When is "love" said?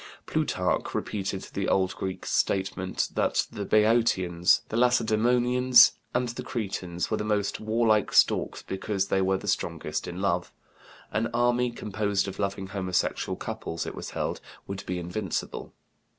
10.19-10.51